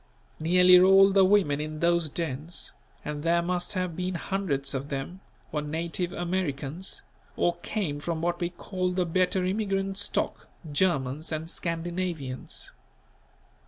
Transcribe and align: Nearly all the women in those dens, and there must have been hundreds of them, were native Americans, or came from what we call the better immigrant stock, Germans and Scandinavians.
Nearly 0.39 0.79
all 0.79 1.11
the 1.11 1.23
women 1.23 1.61
in 1.61 1.79
those 1.79 2.09
dens, 2.09 2.73
and 3.05 3.21
there 3.21 3.43
must 3.43 3.73
have 3.73 3.95
been 3.95 4.15
hundreds 4.15 4.73
of 4.73 4.89
them, 4.89 5.19
were 5.51 5.61
native 5.61 6.11
Americans, 6.11 7.03
or 7.37 7.57
came 7.57 7.99
from 7.99 8.19
what 8.19 8.39
we 8.39 8.49
call 8.49 8.93
the 8.93 9.05
better 9.05 9.45
immigrant 9.45 9.99
stock, 9.99 10.47
Germans 10.71 11.31
and 11.31 11.47
Scandinavians. 11.51 12.71